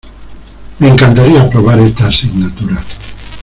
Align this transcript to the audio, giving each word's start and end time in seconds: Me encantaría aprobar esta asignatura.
Me 0.79 0.89
encantaría 0.89 1.43
aprobar 1.43 1.79
esta 1.79 2.07
asignatura. 2.07 2.81